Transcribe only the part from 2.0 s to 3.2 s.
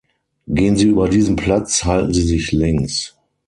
Sie sich links.